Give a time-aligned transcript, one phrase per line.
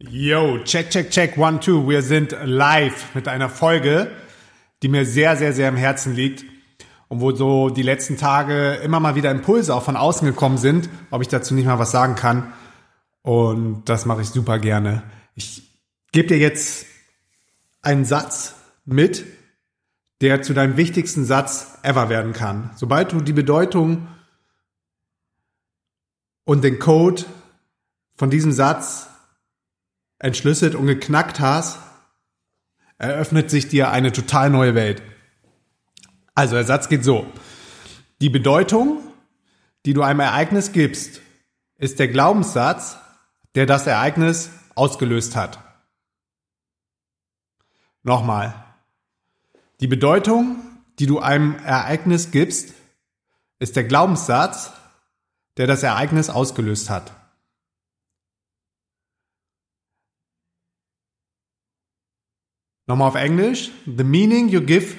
[0.00, 1.88] Yo, check, check, check, one, two.
[1.88, 4.08] Wir sind live mit einer Folge,
[4.80, 6.44] die mir sehr, sehr, sehr im Herzen liegt
[7.08, 10.88] und wo so die letzten Tage immer mal wieder Impulse auch von außen gekommen sind,
[11.10, 12.52] ob ich dazu nicht mal was sagen kann.
[13.22, 15.02] Und das mache ich super gerne.
[15.34, 15.68] Ich
[16.12, 16.86] gebe dir jetzt
[17.82, 18.54] einen Satz
[18.84, 19.26] mit,
[20.20, 22.70] der zu deinem wichtigsten Satz ever werden kann.
[22.76, 24.06] Sobald du die Bedeutung
[26.44, 27.24] und den Code
[28.14, 29.08] von diesem Satz
[30.18, 31.78] entschlüsselt und geknackt hast,
[32.98, 35.02] eröffnet sich dir eine total neue Welt.
[36.34, 37.26] Also der Satz geht so.
[38.20, 39.00] Die Bedeutung,
[39.86, 41.20] die du einem Ereignis gibst,
[41.76, 42.98] ist der Glaubenssatz,
[43.54, 45.58] der das Ereignis ausgelöst hat.
[48.02, 48.54] Nochmal.
[49.80, 50.56] Die Bedeutung,
[50.98, 52.74] die du einem Ereignis gibst,
[53.58, 54.72] ist der Glaubenssatz,
[55.56, 57.12] der das Ereignis ausgelöst hat.
[62.88, 63.70] Nochmal auf Englisch.
[63.84, 64.96] The meaning you give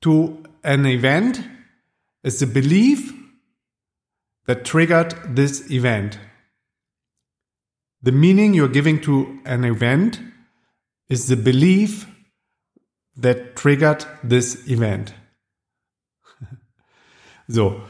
[0.00, 1.42] to an event
[2.22, 3.12] is the belief
[4.46, 6.20] that triggered this event.
[8.02, 10.20] The meaning you're giving to an event
[11.08, 12.06] is the belief
[13.20, 15.14] that triggered this event.
[17.48, 17.82] so.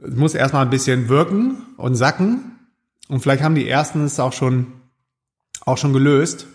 [0.00, 2.58] Es muss erstmal ein bisschen wirken und sacken.
[3.08, 4.80] Und vielleicht haben die ersten es auch schon,
[5.64, 6.46] auch schon gelöst.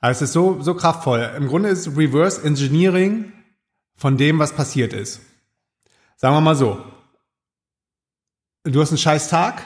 [0.00, 1.32] Also es ist so, so kraftvoll.
[1.36, 3.32] Im Grunde ist Reverse Engineering
[3.96, 5.20] von dem, was passiert ist.
[6.16, 6.84] Sagen wir mal so.
[8.64, 9.62] Du hast einen scheiß Tag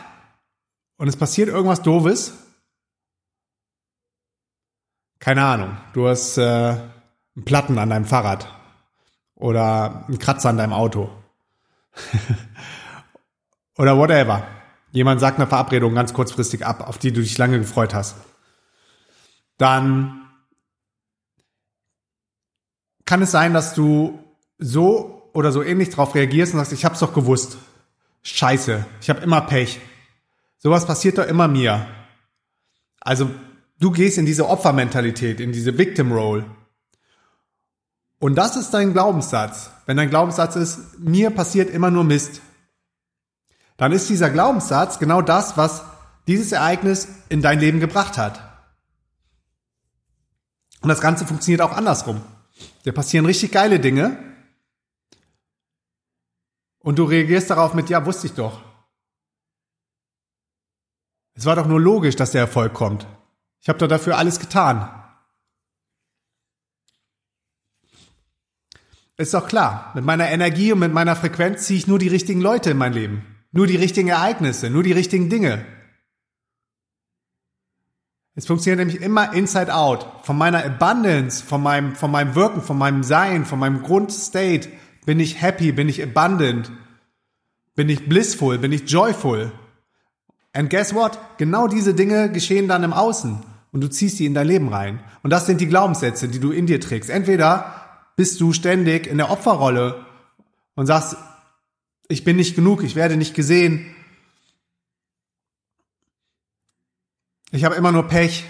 [0.96, 2.32] und es passiert irgendwas Doofes.
[5.18, 5.76] Keine Ahnung.
[5.92, 8.48] Du hast äh, einen Platten an deinem Fahrrad
[9.34, 11.10] oder einen Kratzer an deinem Auto.
[13.76, 14.46] oder whatever.
[14.92, 18.16] Jemand sagt eine Verabredung ganz kurzfristig ab, auf die du dich lange gefreut hast.
[19.58, 20.21] Dann
[23.12, 24.24] kann es sein, dass du
[24.56, 27.58] so oder so ähnlich darauf reagierst und sagst, ich hab's doch gewusst.
[28.22, 29.80] Scheiße, ich habe immer Pech.
[30.56, 31.86] Sowas passiert doch immer mir.
[33.02, 33.28] Also
[33.78, 36.46] du gehst in diese Opfermentalität, in diese Victim Role.
[38.18, 39.68] Und das ist dein Glaubenssatz.
[39.84, 42.40] Wenn dein Glaubenssatz ist, mir passiert immer nur Mist,
[43.76, 45.82] dann ist dieser Glaubenssatz genau das, was
[46.26, 48.40] dieses Ereignis in dein Leben gebracht hat.
[50.80, 52.22] Und das Ganze funktioniert auch andersrum.
[52.84, 54.18] Da passieren richtig geile Dinge.
[56.80, 58.62] Und du reagierst darauf mit, ja, wusste ich doch.
[61.34, 63.06] Es war doch nur logisch, dass der Erfolg kommt.
[63.60, 64.98] Ich habe doch dafür alles getan.
[69.16, 72.40] Ist doch klar, mit meiner Energie und mit meiner Frequenz ziehe ich nur die richtigen
[72.40, 73.24] Leute in mein Leben.
[73.52, 75.64] Nur die richtigen Ereignisse, nur die richtigen Dinge.
[78.34, 80.06] Es funktioniert nämlich immer inside out.
[80.22, 84.70] Von meiner Abundance, von meinem, von meinem Wirken, von meinem Sein, von meinem Grundstate
[85.04, 86.72] bin ich happy, bin ich abundant,
[87.74, 89.52] bin ich blissful, bin ich joyful.
[90.54, 91.18] And guess what?
[91.38, 93.40] Genau diese Dinge geschehen dann im Außen
[93.72, 95.00] und du ziehst die in dein Leben rein.
[95.22, 97.10] Und das sind die Glaubenssätze, die du in dir trägst.
[97.10, 97.74] Entweder
[98.16, 100.06] bist du ständig in der Opferrolle
[100.74, 101.16] und sagst,
[102.08, 103.86] ich bin nicht genug, ich werde nicht gesehen,
[107.54, 108.44] Ich habe immer nur Pech.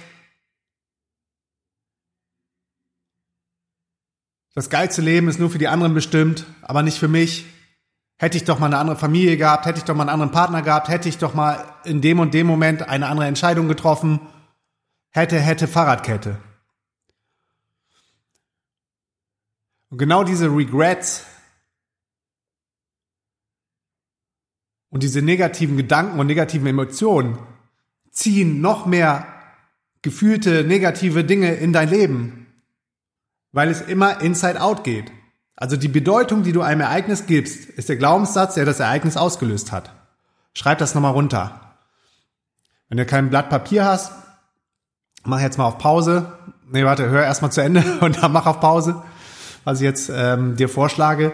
[4.55, 7.47] Das geilste Leben ist nur für die anderen bestimmt, aber nicht für mich.
[8.17, 10.63] Hätte ich doch mal eine andere Familie gehabt, hätte ich doch mal einen anderen Partner
[10.63, 14.21] gehabt, hätte ich doch mal in dem und dem Moment eine andere Entscheidung getroffen.
[15.11, 16.41] Hätte, hätte, Fahrradkette.
[19.91, 21.27] Und genau diese Regrets
[24.91, 27.37] und diese negativen Gedanken und negativen Emotionen
[28.13, 29.27] ziehen noch mehr
[30.03, 32.47] gefühlte negative Dinge in dein Leben,
[33.53, 35.11] weil es immer inside out geht.
[35.57, 39.73] Also die Bedeutung, die du einem Ereignis gibst, ist der Glaubenssatz, der das Ereignis ausgelöst
[39.73, 39.93] hat.
[40.55, 41.77] Schreib das nochmal runter.
[42.89, 44.13] Wenn du kein Blatt Papier hast,
[45.25, 46.33] mach jetzt mal auf Pause.
[46.71, 49.03] Nee, warte, hör erstmal zu Ende und dann mach auf Pause,
[49.65, 51.33] was ich jetzt ähm, dir vorschlage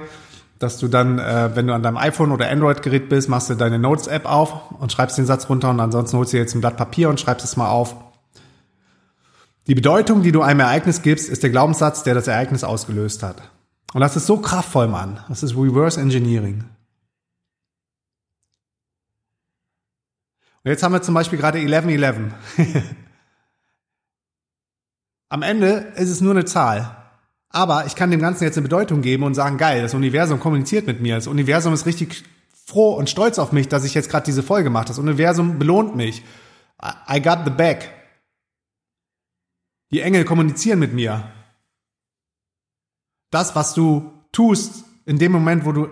[0.59, 3.79] dass du dann, äh, wenn du an deinem iPhone oder Android-Gerät bist, machst du deine
[3.79, 7.09] Notes-App auf und schreibst den Satz runter und ansonsten holst du jetzt ein Blatt Papier
[7.09, 7.97] und schreibst es mal auf.
[9.69, 13.37] Die Bedeutung, die du einem Ereignis gibst, ist der Glaubenssatz, der das Ereignis ausgelöst hat.
[13.93, 15.21] Und das ist so kraftvoll, Mann.
[15.29, 16.65] Das ist Reverse Engineering.
[20.65, 22.33] Und jetzt haben wir zum Beispiel gerade 1111.
[25.31, 26.98] Am Ende ist es nur eine Zahl.
[27.51, 30.87] Aber ich kann dem Ganzen jetzt eine Bedeutung geben und sagen, geil, das Universum kommuniziert
[30.87, 31.15] mit mir.
[31.15, 32.25] Das Universum ist richtig
[32.67, 34.87] froh und stolz auf mich, dass ich jetzt gerade diese Folge mache.
[34.87, 36.23] Das Universum belohnt mich.
[37.11, 37.91] I got the back.
[39.91, 41.33] Die Engel kommunizieren mit mir.
[43.31, 45.89] Das, was du tust, in dem Moment, wo du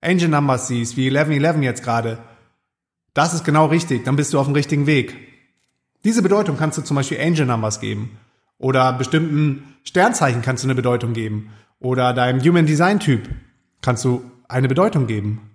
[0.00, 2.18] Angel Numbers siehst, wie 1111 jetzt gerade,
[3.12, 5.14] das ist genau richtig, dann bist du auf dem richtigen Weg.
[6.04, 8.18] Diese Bedeutung kannst du zum Beispiel Angel Numbers geben.
[8.56, 11.52] Oder bestimmten Sternzeichen kannst du eine Bedeutung geben.
[11.78, 13.28] Oder deinem Human Design Typ
[13.82, 15.50] kannst du eine Bedeutung geben.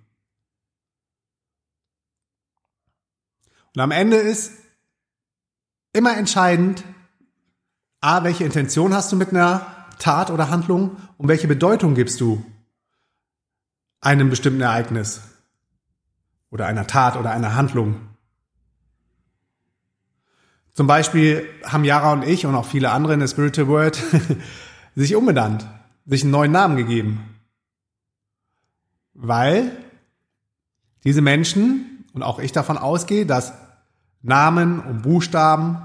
[3.74, 4.52] Und am Ende ist
[5.92, 6.82] immer entscheidend,
[8.00, 12.44] a, welche Intention hast du mit einer Tat oder Handlung und welche Bedeutung gibst du
[14.00, 15.22] einem bestimmten Ereignis
[16.50, 18.15] oder einer Tat oder einer Handlung.
[20.76, 24.02] Zum Beispiel haben Yara und ich und auch viele andere in der Spiritual World
[24.94, 25.66] sich umbenannt,
[26.04, 27.34] sich einen neuen Namen gegeben.
[29.14, 29.72] Weil
[31.02, 33.54] diese Menschen und auch ich davon ausgehe, dass
[34.20, 35.78] Namen und Buchstaben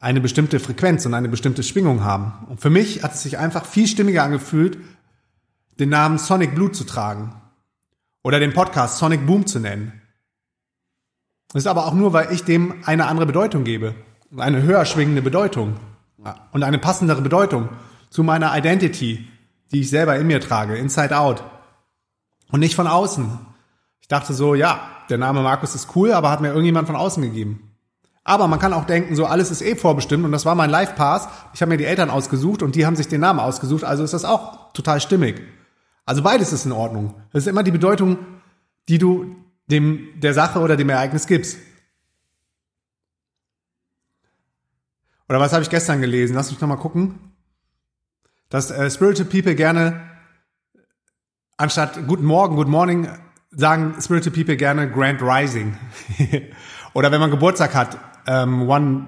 [0.00, 2.46] eine bestimmte Frequenz und eine bestimmte Schwingung haben.
[2.48, 4.78] Und für mich hat es sich einfach viel stimmiger angefühlt,
[5.78, 7.34] den Namen Sonic Blue zu tragen.
[8.22, 10.00] Oder den Podcast Sonic Boom zu nennen.
[11.48, 13.94] Das ist aber auch nur, weil ich dem eine andere Bedeutung gebe.
[14.36, 15.76] Eine höher schwingende Bedeutung.
[16.52, 17.68] Und eine passendere Bedeutung
[18.08, 19.28] zu meiner Identity,
[19.72, 21.42] die ich selber in mir trage, inside out.
[22.50, 23.38] Und nicht von außen.
[24.00, 24.80] Ich dachte so, ja,
[25.10, 27.72] der Name Markus ist cool, aber hat mir irgendjemand von außen gegeben.
[28.24, 30.94] Aber man kann auch denken, so alles ist eh vorbestimmt und das war mein Life
[30.94, 31.28] Pass.
[31.54, 34.14] Ich habe mir die Eltern ausgesucht und die haben sich den Namen ausgesucht, also ist
[34.14, 35.42] das auch total stimmig.
[36.06, 37.14] Also beides ist in Ordnung.
[37.32, 38.18] Das ist immer die Bedeutung,
[38.88, 39.36] die du
[39.66, 41.58] dem der Sache oder dem Ereignis gibst.
[45.32, 46.34] Oder was habe ich gestern gelesen?
[46.34, 47.18] Lass mich noch mal gucken.
[48.50, 50.02] Dass äh, Spiritual People gerne
[51.56, 53.08] anstatt Guten Morgen, Good Morning
[53.50, 55.74] sagen Spiritual People gerne Grand Rising.
[56.92, 57.96] Oder wenn man Geburtstag hat,
[58.26, 59.06] ähm, One,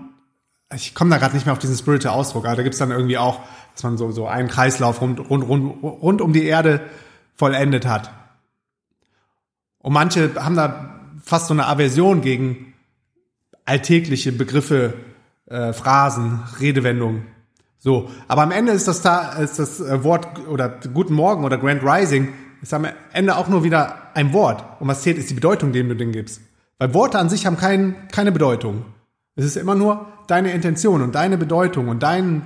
[0.75, 3.19] ich komme da gerade nicht mehr auf diesen spiritual Ausdruck, aber da gibt's dann irgendwie
[3.19, 3.41] auch,
[3.75, 6.81] dass man so, so einen Kreislauf rund, rund, rund, rund um die Erde
[7.35, 8.11] vollendet hat.
[9.77, 12.73] Und manche haben da fast so eine Aversion gegen
[13.67, 14.95] alltägliche Begriffe,
[15.47, 17.27] äh, Phrasen, Redewendungen.
[17.79, 21.59] So, aber am Ende ist das da ist das äh, Wort oder Guten Morgen oder
[21.59, 22.33] Grand Rising
[22.63, 24.65] ist am Ende auch nur wieder ein Wort.
[24.81, 26.41] Und was zählt, ist die Bedeutung, die du denen gibst.
[26.79, 28.87] Weil Worte an sich haben kein, keine Bedeutung.
[29.37, 32.43] Es ist immer nur deine Intention und deine Bedeutung und dein,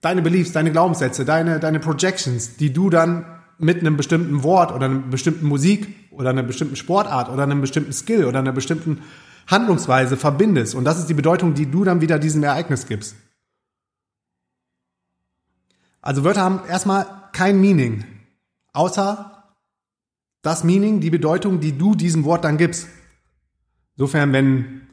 [0.00, 3.24] deine Beliefs, deine Glaubenssätze, deine, deine Projections, die du dann
[3.58, 7.92] mit einem bestimmten Wort oder einer bestimmten Musik oder einer bestimmten Sportart oder einem bestimmten
[7.92, 9.02] Skill oder einer bestimmten
[9.48, 10.74] Handlungsweise verbindest.
[10.74, 13.16] Und das ist die Bedeutung, die du dann wieder diesem Ereignis gibst.
[16.00, 18.04] Also Wörter haben erstmal kein Meaning,
[18.72, 19.42] außer
[20.42, 22.86] das Meaning, die Bedeutung, die du diesem Wort dann gibst.
[23.96, 24.86] Insofern, wenn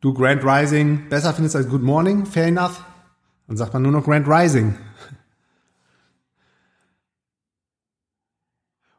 [0.00, 2.84] du Grand Rising besser findest als Good Morning, fair enough,
[3.46, 4.74] dann sagt man nur noch Grand Rising.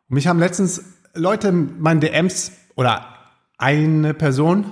[0.07, 0.83] Und mich haben letztens
[1.13, 3.18] Leute in meinen DMs oder
[3.59, 4.71] eine Person,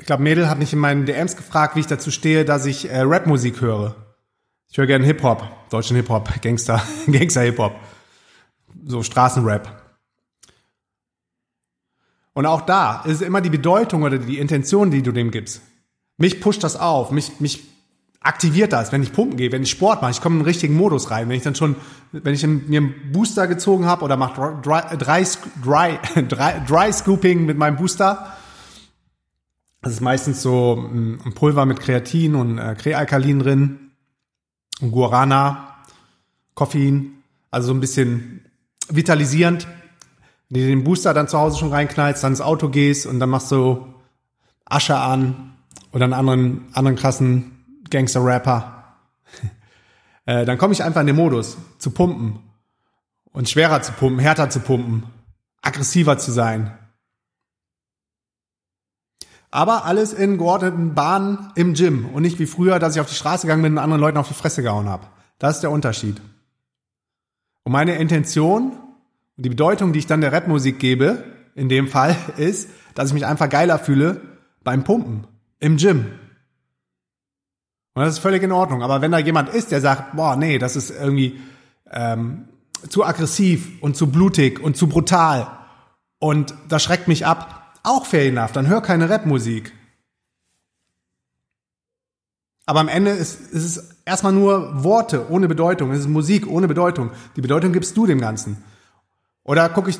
[0.00, 2.88] ich glaube Mädel, hat mich in meinen DMs gefragt, wie ich dazu stehe, dass ich
[2.88, 3.94] äh, Rapmusik höre.
[4.68, 7.74] Ich höre gerne Hip-Hop, deutschen Hip-Hop, Gangster, Gangster-Hip-Hop,
[8.86, 9.82] so Straßenrap.
[12.32, 15.60] Und auch da ist immer die Bedeutung oder die Intention, die du dem gibst.
[16.16, 17.62] Mich pusht das auf, mich, mich
[18.22, 20.12] aktiviert das, wenn ich pumpen gehe, wenn ich Sport mache.
[20.12, 21.28] Ich komme in einen richtigen Modus rein.
[21.28, 21.76] Wenn ich dann schon,
[22.12, 25.26] wenn ich mir einen Booster gezogen habe oder mache dry, dry,
[25.62, 25.98] dry,
[26.28, 28.36] dry, dry Scooping mit meinem Booster,
[29.82, 33.78] das ist meistens so ein Pulver mit Kreatin und äh, Krealkalin drin,
[34.80, 35.76] und Guarana,
[36.54, 38.46] Koffein, also so ein bisschen
[38.88, 39.66] vitalisierend
[40.52, 43.30] wenn du den Booster dann zu Hause schon reinknallst, dann ins Auto gehst und dann
[43.30, 43.86] machst du
[44.66, 45.54] Asche an
[45.92, 47.61] oder einen anderen, anderen krassen
[47.92, 48.84] Gangster-Rapper,
[50.26, 52.40] äh, dann komme ich einfach in den Modus, zu pumpen.
[53.32, 55.04] Und schwerer zu pumpen, härter zu pumpen,
[55.62, 56.76] aggressiver zu sein.
[59.50, 63.14] Aber alles in geordneten Bahnen im Gym und nicht wie früher, dass ich auf die
[63.14, 65.06] Straße gegangen bin und anderen Leuten auf die Fresse gehauen habe.
[65.38, 66.20] Das ist der Unterschied.
[67.62, 68.72] Und meine Intention
[69.36, 73.14] und die Bedeutung, die ich dann der Rapmusik gebe, in dem Fall, ist, dass ich
[73.14, 74.20] mich einfach geiler fühle
[74.64, 75.26] beim Pumpen,
[75.58, 76.06] im Gym.
[77.94, 78.82] Und das ist völlig in Ordnung.
[78.82, 81.40] Aber wenn da jemand ist, der sagt, boah, nee, das ist irgendwie
[81.90, 82.48] ähm,
[82.88, 85.46] zu aggressiv und zu blutig und zu brutal
[86.18, 89.72] und das schreckt mich ab, auch fair enough, dann hör keine Rapmusik.
[92.64, 96.68] Aber am Ende ist, ist es erstmal nur Worte ohne Bedeutung, es ist Musik ohne
[96.68, 97.10] Bedeutung.
[97.36, 98.62] Die Bedeutung gibst du dem Ganzen.
[99.42, 99.98] Oder gucke ich,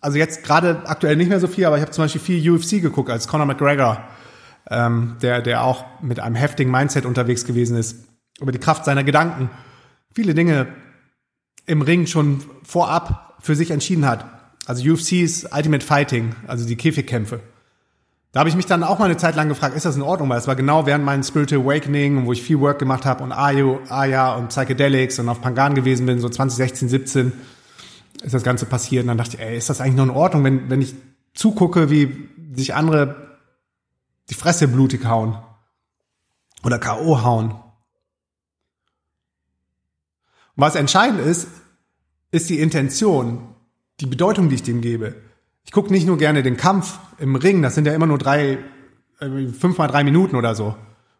[0.00, 2.80] also jetzt gerade aktuell nicht mehr so viel, aber ich habe zum Beispiel viel UFC
[2.80, 4.00] geguckt, als Conor McGregor
[4.70, 7.96] ähm, der, der auch mit einem heftigen Mindset unterwegs gewesen ist,
[8.40, 9.50] über die Kraft seiner Gedanken,
[10.12, 10.68] viele Dinge
[11.66, 14.24] im Ring schon vorab für sich entschieden hat.
[14.66, 17.40] Also UFC's Ultimate Fighting, also die Käfigkämpfe.
[18.32, 20.28] Da habe ich mich dann auch mal eine Zeit lang gefragt, ist das in Ordnung?
[20.28, 23.32] Weil es war genau während meinem Spiritual Awakening, wo ich viel Work gemacht habe und
[23.32, 27.32] Ayo, Aya und Psychedelics und auf Pangan gewesen bin, so 2016, 17
[28.22, 29.04] ist das Ganze passiert.
[29.04, 30.94] Und dann dachte ich, ey, ist das eigentlich noch in Ordnung, wenn, wenn ich
[31.32, 33.27] zugucke, wie sich andere
[34.30, 35.38] die Fresse blutig hauen
[36.64, 37.22] oder K.O.
[37.22, 37.54] hauen.
[40.56, 41.48] Was entscheidend ist,
[42.30, 43.54] ist die Intention,
[44.00, 45.14] die Bedeutung, die ich dem gebe.
[45.64, 48.58] Ich gucke nicht nur gerne den Kampf im Ring, das sind ja immer nur drei,
[49.20, 50.74] äh, fünf mal drei Minuten oder so.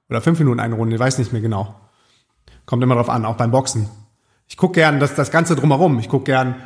[0.08, 1.78] Oder fünf Minuten eine Runde, ich weiß nicht mehr genau.
[2.66, 3.88] Kommt immer drauf an, auch beim Boxen.
[4.48, 5.98] Ich gucke gern das, das Ganze drumherum.
[5.98, 6.56] Ich gucke gern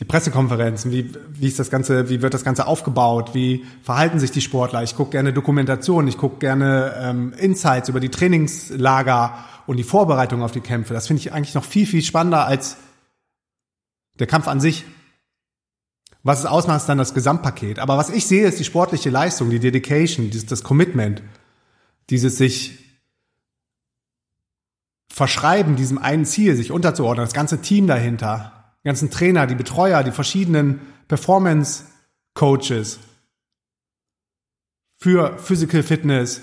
[0.00, 4.30] die Pressekonferenzen, wie, wie ist das Ganze, wie wird das Ganze aufgebaut, wie verhalten sich
[4.30, 4.82] die Sportler.
[4.82, 10.42] Ich gucke gerne Dokumentation, ich gucke gerne ähm, Insights über die Trainingslager und die Vorbereitung
[10.42, 10.94] auf die Kämpfe.
[10.94, 12.78] Das finde ich eigentlich noch viel, viel spannender als
[14.18, 14.86] der Kampf an sich.
[16.22, 17.78] Was es ausmacht, ist dann das Gesamtpaket.
[17.78, 21.22] Aber was ich sehe, ist die sportliche Leistung, die Dedication, dieses, das Commitment,
[22.08, 22.78] dieses sich
[25.12, 30.02] verschreiben, diesem einen Ziel, sich unterzuordnen, das ganze Team dahinter, die ganzen Trainer, die Betreuer,
[30.02, 31.84] die verschiedenen Performance
[32.34, 32.98] Coaches
[34.96, 36.42] für Physical Fitness,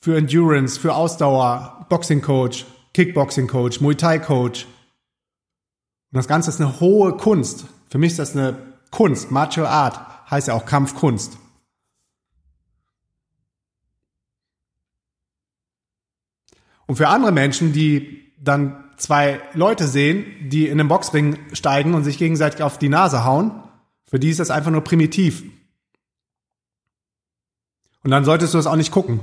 [0.00, 4.64] für Endurance, für Ausdauer, Boxing Coach, Kickboxing Coach, Muay Thai Coach.
[4.64, 7.66] Und das Ganze ist eine hohe Kunst.
[7.88, 8.56] Für mich ist das eine
[8.90, 9.30] Kunst.
[9.30, 11.38] Martial Art heißt ja auch Kampfkunst.
[16.86, 22.04] Und für andere Menschen, die dann zwei Leute sehen, die in einem Boxring steigen und
[22.04, 23.62] sich gegenseitig auf die Nase hauen,
[24.04, 25.42] für die ist das einfach nur primitiv.
[28.02, 29.20] Und dann solltest du das auch nicht gucken.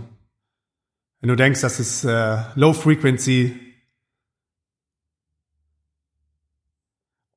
[1.20, 3.60] Wenn du denkst, das ist äh, Low Frequency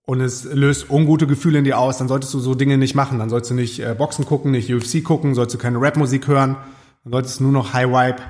[0.03, 3.19] und es löst ungute Gefühle in dir aus, dann solltest du so Dinge nicht machen.
[3.19, 6.57] Dann solltest du nicht äh, Boxen gucken, nicht UFC gucken, solltest du keine Rapmusik hören,
[7.05, 8.23] dann solltest du nur noch High Vibe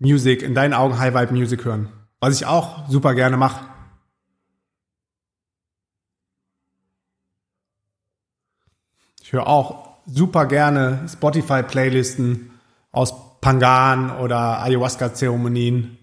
[0.00, 1.92] Music, in deinen Augen High Vibe Music hören.
[2.20, 3.66] Was ich auch super gerne mache.
[9.22, 12.50] Ich höre auch super gerne Spotify-Playlisten
[12.90, 15.98] aus Pangan oder Ayahuasca-Zeremonien.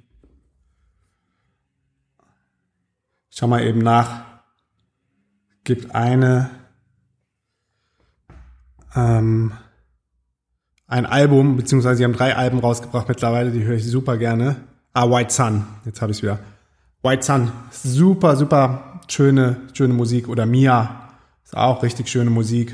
[3.29, 4.25] Schau mal eben nach.
[5.63, 6.49] Gibt eine
[8.95, 9.51] ähm,
[10.87, 14.55] ein Album, beziehungsweise sie haben drei Alben rausgebracht mittlerweile, die höre ich super gerne.
[14.93, 16.39] Ah, White Sun, jetzt habe ich wieder.
[17.03, 20.29] White Sun, super, super schöne, schöne Musik.
[20.29, 21.09] Oder Mia,
[21.43, 22.73] ist auch richtig schöne Musik.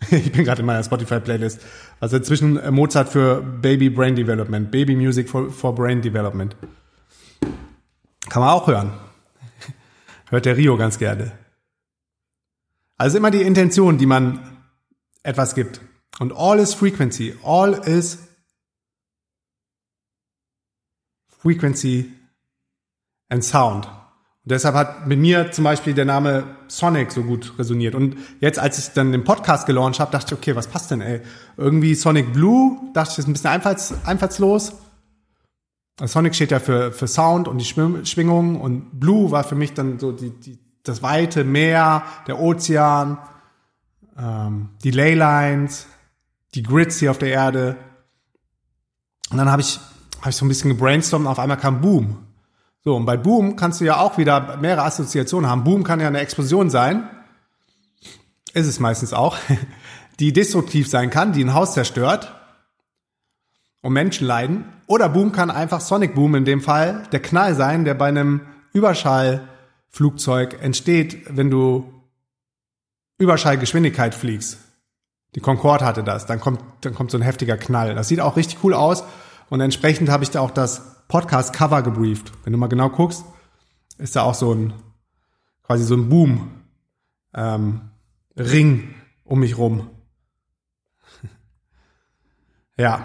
[0.10, 1.60] ich bin gerade in meiner Spotify-Playlist.
[2.00, 6.56] Also zwischen Mozart für Baby Brain Development, Baby Music for, for Brain Development.
[8.28, 8.92] Kann man auch hören.
[10.30, 11.32] Hört der Rio ganz gerne.
[12.98, 14.55] Also immer die Intention, die man
[15.26, 15.80] etwas gibt.
[16.18, 17.34] Und all is frequency.
[17.42, 18.18] All is
[21.28, 22.12] frequency
[23.28, 23.86] and sound.
[23.86, 27.94] Und deshalb hat mit mir zum Beispiel der Name Sonic so gut resoniert.
[27.94, 31.00] Und jetzt, als ich dann den Podcast gelauncht habe, dachte ich, okay, was passt denn,
[31.00, 31.20] ey?
[31.56, 34.74] Irgendwie Sonic Blue, dachte ich, ist ein bisschen einfalls, einfallslos.
[36.00, 39.98] Sonic steht ja für, für Sound und die Schwingung und Blue war für mich dann
[39.98, 43.18] so die, die, das weite Meer, der Ozean,
[44.18, 45.86] ähm, die Leylines,
[46.54, 47.76] die Grids hier auf der Erde.
[49.30, 49.78] Und dann habe ich,
[50.20, 52.18] hab ich so ein bisschen gebrainstormt und auf einmal kam Boom.
[52.84, 55.64] So, und bei Boom kannst du ja auch wieder mehrere Assoziationen haben.
[55.64, 57.08] Boom kann ja eine Explosion sein.
[58.54, 59.36] Ist es meistens auch.
[60.20, 62.32] Die destruktiv sein kann, die ein Haus zerstört
[63.82, 64.64] und Menschen leiden.
[64.86, 68.40] Oder Boom kann einfach Sonic Boom in dem Fall der Knall sein, der bei einem
[68.72, 71.95] Überschallflugzeug entsteht, wenn du
[73.18, 74.58] Überschallgeschwindigkeit fliegst.
[75.34, 76.26] Die Concorde hatte das.
[76.26, 77.94] Dann kommt, dann kommt so ein heftiger Knall.
[77.94, 79.04] Das sieht auch richtig cool aus.
[79.48, 82.32] Und entsprechend habe ich da auch das Podcast-Cover gebrieft.
[82.44, 83.24] Wenn du mal genau guckst,
[83.98, 84.72] ist da auch so ein,
[85.62, 86.50] quasi so ein Boom,
[87.34, 87.80] ähm,
[88.36, 88.94] Ring
[89.24, 89.90] um mich rum.
[92.76, 93.04] ja,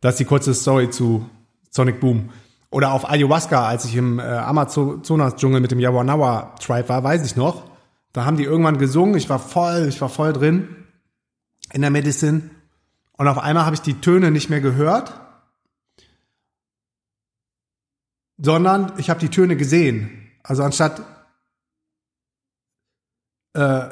[0.00, 1.28] das ist die kurze Story zu
[1.70, 2.30] Sonic Boom.
[2.70, 7.64] Oder auf Ayahuasca, als ich im äh, Amazonas-Dschungel mit dem Yawanawa-Tribe war, weiß ich noch,
[8.12, 10.76] da haben die irgendwann gesungen, ich war voll, ich war voll drin
[11.72, 12.50] in der Medicine.
[13.12, 15.20] Und auf einmal habe ich die Töne nicht mehr gehört,
[18.38, 20.30] sondern ich habe die Töne gesehen.
[20.42, 21.02] Also anstatt
[23.54, 23.88] äh,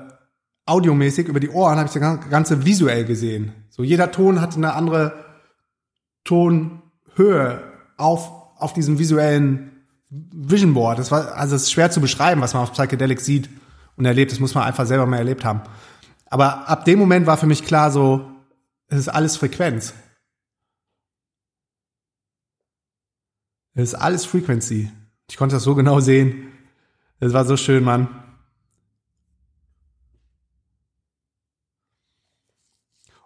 [0.65, 3.53] audiomäßig über die Ohren habe ich das Ganze visuell gesehen.
[3.69, 5.25] So jeder Ton hatte eine andere
[6.25, 7.63] Tonhöhe
[7.97, 10.99] auf, auf diesem visuellen Vision Board.
[10.99, 13.51] Das war, also es ist schwer zu beschreiben, was man auf Psychedelic sieht
[13.97, 14.33] und erlebt.
[14.33, 15.63] Das muss man einfach selber mal erlebt haben.
[16.27, 18.31] Aber ab dem Moment war für mich klar so,
[18.89, 19.95] es ist alles Frequenz.
[23.75, 24.91] Es ist alles Frequency.
[25.29, 26.53] Ich konnte das so genau sehen.
[27.21, 28.09] Es war so schön, Mann.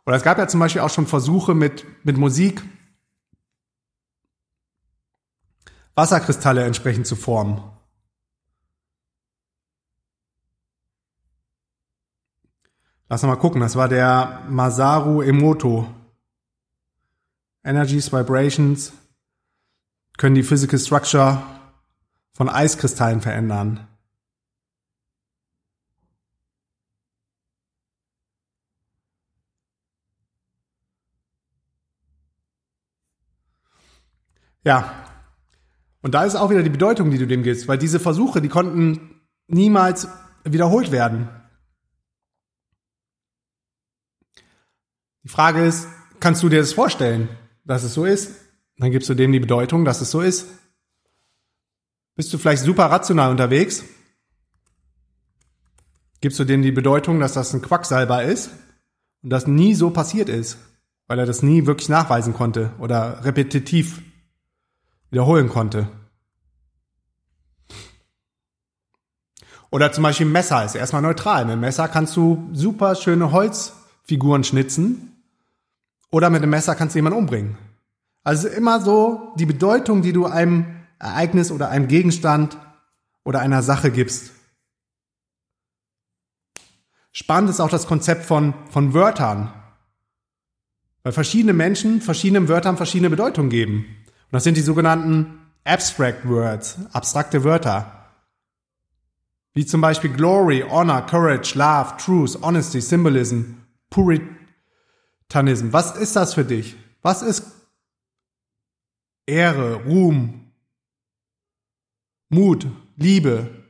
[0.07, 2.63] Oder es gab ja zum Beispiel auch schon Versuche mit, mit Musik,
[5.95, 7.63] Wasserkristalle entsprechend zu formen.
[13.13, 15.93] Lass mal gucken, das war der Masaru Emoto.
[17.65, 18.93] Energies, Vibrations
[20.17, 21.43] können die Physical Structure
[22.35, 23.89] von Eiskristallen verändern.
[34.63, 34.95] Ja.
[36.01, 38.49] Und da ist auch wieder die Bedeutung, die du dem gibst, weil diese Versuche, die
[38.49, 40.07] konnten niemals
[40.45, 41.29] wiederholt werden.
[45.23, 45.87] Die Frage ist,
[46.19, 47.29] kannst du dir das vorstellen,
[47.65, 48.33] dass es so ist?
[48.79, 50.47] Dann gibst du dem die Bedeutung, dass es so ist.
[52.17, 53.85] Bist du vielleicht super rational unterwegs?
[56.21, 58.51] Gibst du dem die Bedeutung, dass das ein Quacksalber ist
[59.23, 60.59] und das nie so passiert ist,
[61.07, 64.03] weil er das nie wirklich nachweisen konnte oder repetitiv
[65.11, 65.89] wiederholen konnte.
[69.71, 71.45] Oder zum Beispiel Messer ist erstmal neutral.
[71.45, 73.31] Mit Messer kannst du super schöne
[74.11, 75.23] Holzfiguren schnitzen
[76.11, 77.57] oder mit einem Messer kannst du jemanden umbringen.
[78.25, 80.67] Also immer so die Bedeutung, die du einem
[80.99, 82.59] Ereignis oder einem Gegenstand
[83.25, 84.33] oder einer Sache gibst.
[87.13, 89.53] Spannend ist auch das Konzept von, von Wörtern.
[91.03, 93.87] Weil verschiedene Menschen verschiedenen Wörtern verschiedene Bedeutungen geben.
[94.07, 98.07] Und das sind die sogenannten Abstract Words, abstrakte Wörter.
[99.55, 103.60] Wie zum Beispiel Glory, Honor, Courage, Love, Truth, Honesty, Symbolism,
[103.91, 105.73] Puritanism.
[105.73, 106.77] Was ist das für dich?
[107.03, 107.45] Was ist
[109.27, 110.53] Ehre, Ruhm,
[112.29, 113.65] Mut, Liebe,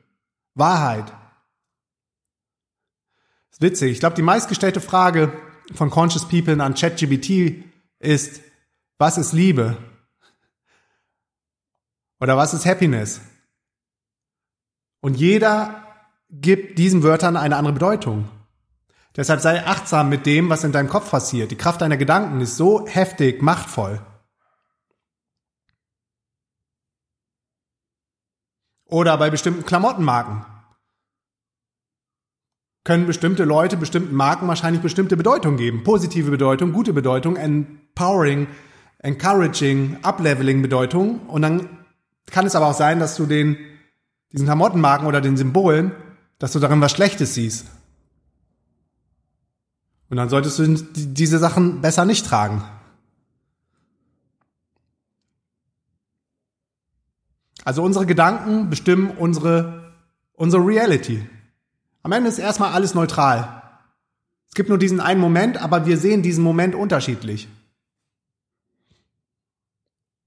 [0.55, 1.09] Wahrheit?
[3.49, 3.93] Das ist witzig.
[3.93, 5.33] Ich glaube, die meistgestellte Frage
[5.75, 7.65] von Conscious People an ChatGBT
[7.99, 8.43] ist,
[8.99, 9.77] was ist Liebe?
[12.21, 13.21] Oder was ist Happiness?
[15.01, 15.87] Und jeder
[16.29, 18.29] gibt diesen Wörtern eine andere Bedeutung.
[19.17, 21.51] Deshalb sei achtsam mit dem, was in deinem Kopf passiert.
[21.51, 24.01] Die Kraft deiner Gedanken ist so heftig, machtvoll.
[28.87, 30.45] Oder bei bestimmten Klamottenmarken.
[32.85, 35.85] Können bestimmte Leute bestimmten Marken wahrscheinlich bestimmte Bedeutung geben.
[35.85, 38.49] Positive Bedeutung, gute Bedeutung, empowering,
[38.99, 41.21] encouraging, upleveling Bedeutung.
[41.27, 41.85] Und dann
[42.31, 43.59] kann es aber auch sein, dass du den,
[44.33, 45.93] diesen Klamottenmarken oder den Symbolen,
[46.39, 47.67] dass du darin was Schlechtes siehst.
[50.11, 52.63] Und dann solltest du diese Sachen besser nicht tragen.
[57.65, 59.93] Also unsere Gedanken bestimmen unsere,
[60.33, 61.27] unsere Reality.
[62.03, 63.63] Am Ende ist erstmal alles neutral.
[64.49, 67.49] Es gibt nur diesen einen Moment, aber wir sehen diesen Moment unterschiedlich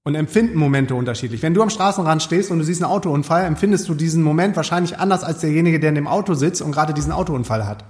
[0.04, 1.42] und empfinden Momente unterschiedlich.
[1.42, 4.98] Wenn du am Straßenrand stehst und du siehst einen Autounfall, empfindest du diesen Moment wahrscheinlich
[4.98, 7.84] anders als derjenige, der in dem Auto sitzt und gerade diesen Autounfall hat.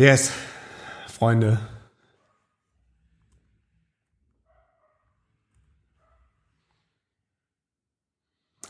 [0.00, 0.32] Yes,
[1.08, 1.60] Freunde.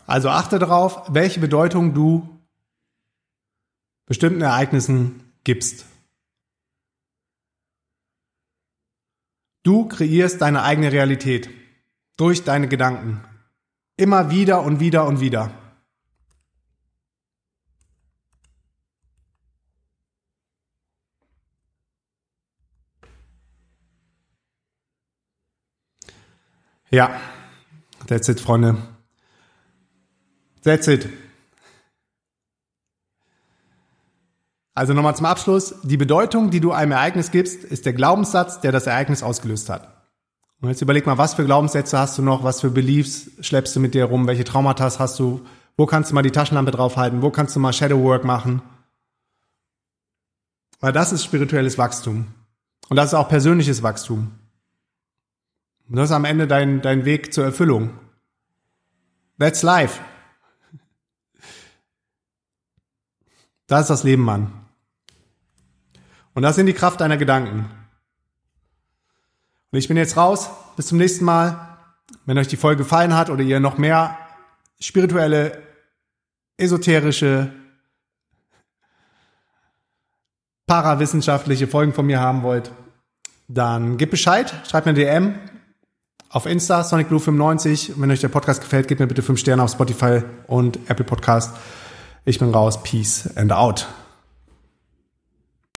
[0.08, 2.28] Also achte darauf, welche Bedeutung du
[4.06, 5.86] bestimmten Ereignissen gibst.
[9.62, 11.48] Du kreierst deine eigene Realität
[12.16, 13.22] durch deine Gedanken.
[13.96, 15.52] Immer wieder und wieder und wieder.
[26.90, 27.20] Ja,
[28.06, 28.76] that's it, Freunde.
[30.62, 31.08] That's it.
[34.74, 35.74] Also nochmal zum Abschluss.
[35.82, 39.88] Die Bedeutung, die du einem Ereignis gibst, ist der Glaubenssatz, der das Ereignis ausgelöst hat.
[40.60, 43.80] Und jetzt überleg mal, was für Glaubenssätze hast du noch, was für Beliefs schleppst du
[43.80, 47.30] mit dir rum, welche Traumata hast du, wo kannst du mal die Taschenlampe draufhalten, wo
[47.30, 48.62] kannst du mal Shadowwork machen.
[50.80, 52.26] Weil das ist spirituelles Wachstum.
[52.88, 54.32] Und das ist auch persönliches Wachstum.
[55.90, 57.98] Und das ist am Ende dein, dein Weg zur Erfüllung.
[59.40, 60.00] That's life.
[63.66, 64.52] Das ist das Leben, Mann.
[66.32, 67.68] Und das sind die Kraft deiner Gedanken.
[69.72, 70.48] Und ich bin jetzt raus.
[70.76, 71.76] Bis zum nächsten Mal.
[72.24, 74.16] Wenn euch die Folge gefallen hat oder ihr noch mehr
[74.78, 75.60] spirituelle,
[76.56, 77.52] esoterische,
[80.66, 82.70] parawissenschaftliche Folgen von mir haben wollt,
[83.48, 85.49] dann gebt Bescheid, schreibt mir eine DM
[86.30, 87.94] auf Insta, SonicBlue95.
[87.96, 91.54] Wenn euch der Podcast gefällt, gebt mir bitte 5 Sterne auf Spotify und Apple Podcast.
[92.24, 92.82] Ich bin raus.
[92.82, 93.86] Peace and out.